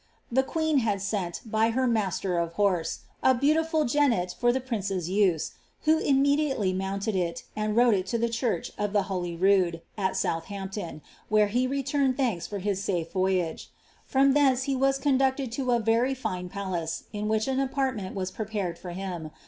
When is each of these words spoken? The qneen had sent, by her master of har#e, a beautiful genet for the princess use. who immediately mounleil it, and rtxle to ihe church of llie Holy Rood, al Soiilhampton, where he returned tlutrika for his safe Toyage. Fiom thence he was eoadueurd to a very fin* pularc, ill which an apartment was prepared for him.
The 0.31 0.41
qneen 0.41 0.79
had 0.79 0.99
sent, 0.99 1.41
by 1.45 1.69
her 1.69 1.85
master 1.85 2.39
of 2.39 2.53
har#e, 2.53 2.85
a 3.21 3.35
beautiful 3.35 3.85
genet 3.85 4.33
for 4.33 4.51
the 4.51 4.59
princess 4.59 5.09
use. 5.09 5.51
who 5.81 5.99
immediately 5.99 6.73
mounleil 6.73 7.13
it, 7.13 7.43
and 7.55 7.75
rtxle 7.77 8.03
to 8.07 8.23
ihe 8.25 8.31
church 8.31 8.71
of 8.79 8.93
llie 8.93 9.03
Holy 9.03 9.35
Rood, 9.35 9.83
al 9.99 10.09
Soiilhampton, 10.13 11.01
where 11.29 11.49
he 11.49 11.67
returned 11.67 12.17
tlutrika 12.17 12.47
for 12.49 12.57
his 12.57 12.83
safe 12.83 13.13
Toyage. 13.13 13.67
Fiom 14.11 14.33
thence 14.33 14.63
he 14.63 14.75
was 14.75 14.97
eoadueurd 14.97 15.51
to 15.51 15.71
a 15.71 15.79
very 15.79 16.15
fin* 16.15 16.49
pularc, 16.49 17.03
ill 17.13 17.25
which 17.25 17.47
an 17.47 17.59
apartment 17.59 18.15
was 18.15 18.31
prepared 18.31 18.79
for 18.79 18.89
him. 18.97 19.29